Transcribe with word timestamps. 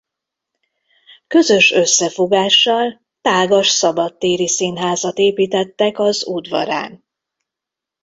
Közös 1.27 1.71
összefogással 1.71 3.01
tágas 3.21 3.69
szabadtéri 3.69 4.47
színházat 4.47 5.17
építettek 5.17 5.99
az 5.99 6.27
udvarán. 6.27 7.03